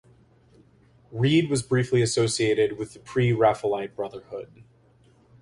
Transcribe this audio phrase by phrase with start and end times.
[1.11, 4.63] Read was briefly associated with the Pre-Raphaelite Brotherhood.